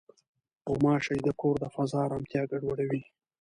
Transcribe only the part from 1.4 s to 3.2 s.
د فضا ارامتیا ګډوډوي.